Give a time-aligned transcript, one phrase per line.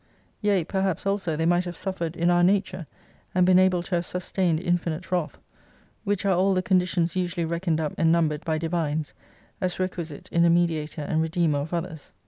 [0.41, 2.87] Yea, perhaps also they might have suffered in our nature;
[3.35, 5.37] and been able to have sustained infinite wrath;
[6.05, 9.13] which are all the conditions usually reckoned up and numbered by Divines,
[9.61, 12.13] as requisite in a Mediator and Redeemer of others.